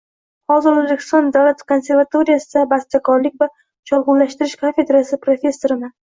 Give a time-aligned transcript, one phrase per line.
[0.51, 3.49] Hozir O’zbekiston Davlat konservatoriyasida bastakorlik va
[3.93, 5.97] cholg’ulashtirish kafedrasi professoriman.